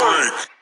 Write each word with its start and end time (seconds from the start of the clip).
freak. 0.00 0.59